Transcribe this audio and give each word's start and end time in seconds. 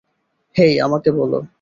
হেই 0.55 0.73
আমাকে 0.79 1.09
বলো। 1.11 1.41